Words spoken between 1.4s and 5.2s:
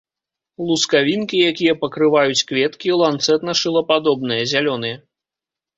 якія пакрываюць кветкі, ланцэта-шылападобныя, зялёныя.